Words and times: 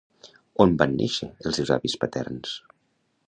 On 0.63 0.71
van 0.81 0.95
néixer 1.01 1.29
els 1.49 1.61
seus 1.61 1.73
avis 1.77 1.97
paterns? 2.05 2.59